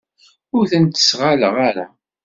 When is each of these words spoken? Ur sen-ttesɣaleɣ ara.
Ur 0.55 0.63
sen-ttesɣaleɣ 0.71 1.55
ara. 1.69 1.87